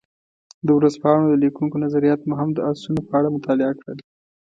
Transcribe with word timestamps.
د 0.65 0.67
ورځپاڼو 0.77 1.25
د 1.29 1.33
لیکونکو 1.43 1.81
نظریات 1.85 2.21
مو 2.27 2.33
هم 2.39 2.49
د 2.53 2.59
اسونو 2.71 3.01
په 3.07 3.13
اړه 3.19 3.29
مطالعه 3.37 3.73
کړل. 3.79 3.99